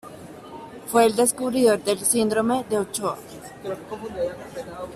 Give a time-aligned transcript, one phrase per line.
[0.87, 3.19] Fue el descubridor del Síndrome de Ochoa.